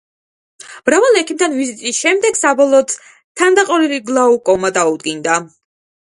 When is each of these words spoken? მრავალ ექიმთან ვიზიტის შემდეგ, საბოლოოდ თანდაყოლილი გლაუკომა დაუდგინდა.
მრავალ 0.89 1.17
ექიმთან 1.19 1.51
ვიზიტის 1.57 1.99
შემდეგ, 2.05 2.39
საბოლოოდ 2.39 2.93
თანდაყოლილი 3.41 3.99
გლაუკომა 4.09 4.71
დაუდგინდა. 4.79 5.37